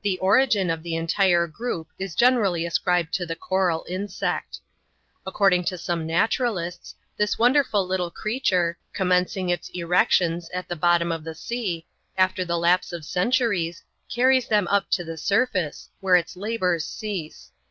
The 0.00 0.18
origin 0.20 0.70
of 0.70 0.82
the 0.82 0.96
entire 0.96 1.46
group 1.46 1.88
is 1.98 2.14
generally 2.14 2.64
ascribed 2.64 3.12
to 3.12 3.26
the 3.26 3.36
coral 3.36 3.84
insect. 3.86 4.58
According 5.26 5.64
to 5.64 5.76
some 5.76 6.06
naturalists, 6.06 6.94
this 7.18 7.38
wonderful 7.38 7.86
little 7.86 8.10
creature, 8.10 8.78
commencing 8.94 9.50
its 9.50 9.68
erections 9.74 10.48
at 10.54 10.66
the 10.68 10.76
bottom 10.76 11.12
of 11.12 11.24
the 11.24 11.34
sea, 11.34 11.84
aflter 12.18 12.46
the 12.46 12.56
lapse 12.56 12.90
of 12.90 13.04
centuries, 13.04 13.84
carries 14.08 14.48
them 14.48 14.66
up 14.68 14.90
to 14.92 15.04
the 15.04 15.18
surface, 15.18 15.90
where 16.00 16.16
its 16.16 16.36
labours 16.38 16.86
cease. 16.86 17.50